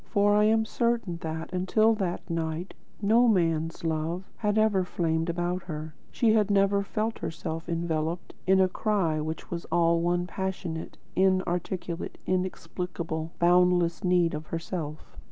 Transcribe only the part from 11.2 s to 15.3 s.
articulate, inexplicable, boundless need of herself.